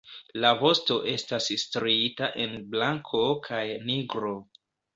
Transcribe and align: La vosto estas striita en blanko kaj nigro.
La 0.43 0.51
vosto 0.61 0.95
estas 1.11 1.49
striita 1.65 2.31
en 2.47 2.57
blanko 2.73 3.23
kaj 3.51 3.63
nigro. 3.87 4.37